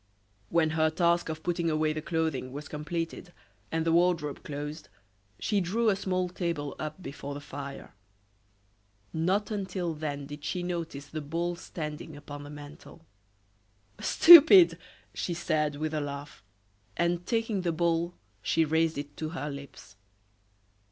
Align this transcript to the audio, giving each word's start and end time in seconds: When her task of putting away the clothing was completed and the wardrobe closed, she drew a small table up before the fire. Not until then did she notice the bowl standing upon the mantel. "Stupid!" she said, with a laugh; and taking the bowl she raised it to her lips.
When 0.49 0.71
her 0.71 0.89
task 0.89 1.29
of 1.29 1.43
putting 1.43 1.69
away 1.69 1.93
the 1.93 2.01
clothing 2.01 2.51
was 2.51 2.67
completed 2.67 3.31
and 3.71 3.85
the 3.85 3.91
wardrobe 3.91 4.41
closed, 4.41 4.89
she 5.37 5.61
drew 5.61 5.89
a 5.89 5.95
small 5.95 6.27
table 6.27 6.75
up 6.79 7.03
before 7.03 7.35
the 7.35 7.39
fire. 7.39 7.93
Not 9.13 9.51
until 9.51 9.93
then 9.93 10.25
did 10.25 10.43
she 10.43 10.63
notice 10.63 11.05
the 11.05 11.21
bowl 11.21 11.55
standing 11.55 12.15
upon 12.17 12.41
the 12.41 12.49
mantel. 12.49 13.05
"Stupid!" 13.99 14.79
she 15.13 15.35
said, 15.35 15.75
with 15.75 15.93
a 15.93 16.01
laugh; 16.01 16.41
and 16.97 17.23
taking 17.27 17.61
the 17.61 17.71
bowl 17.71 18.15
she 18.41 18.65
raised 18.65 18.97
it 18.97 19.15
to 19.17 19.29
her 19.29 19.51
lips. 19.51 19.97